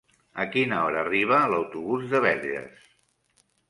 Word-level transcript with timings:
A 0.43 0.45
quina 0.55 0.79
hora 0.85 0.99
arriba 1.03 1.43
l'autobús 1.53 2.11
de 2.17 2.25
Verges? 2.29 2.93